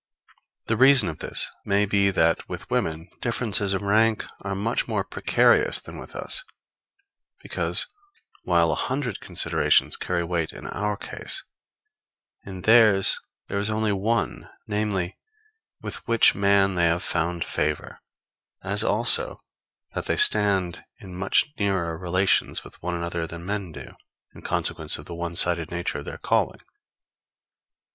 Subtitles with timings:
[0.65, 5.03] The reason of this may be that, with women, differences of rank are much more
[5.03, 6.43] precarious than with us;
[7.39, 7.85] because,
[8.41, 11.43] while a hundred considerations carry weight in our case,
[12.43, 15.19] in theirs there is only one, namely,
[15.83, 17.99] with which man they have found favor;
[18.63, 19.43] as also
[19.93, 23.91] that they stand in much nearer relations with one another than men do,
[24.33, 26.61] in consequence of the one sided nature of their calling.